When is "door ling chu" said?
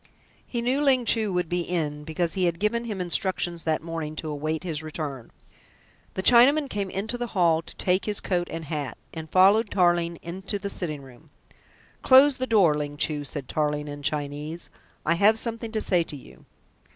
12.47-13.23